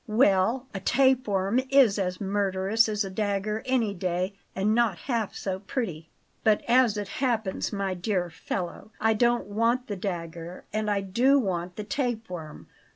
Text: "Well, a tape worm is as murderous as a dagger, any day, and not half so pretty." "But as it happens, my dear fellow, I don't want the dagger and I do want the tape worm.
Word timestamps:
"Well, 0.07 0.65
a 0.73 0.79
tape 0.79 1.27
worm 1.27 1.59
is 1.69 1.99
as 1.99 2.19
murderous 2.19 2.89
as 2.89 3.05
a 3.05 3.09
dagger, 3.11 3.61
any 3.67 3.93
day, 3.93 4.33
and 4.55 4.73
not 4.73 4.97
half 4.97 5.35
so 5.35 5.59
pretty." 5.59 6.09
"But 6.43 6.63
as 6.67 6.97
it 6.97 7.07
happens, 7.21 7.71
my 7.71 7.93
dear 7.93 8.31
fellow, 8.31 8.89
I 8.99 9.13
don't 9.13 9.45
want 9.45 9.85
the 9.85 9.95
dagger 9.95 10.65
and 10.73 10.89
I 10.89 11.01
do 11.01 11.37
want 11.37 11.75
the 11.75 11.83
tape 11.83 12.31
worm. 12.31 12.65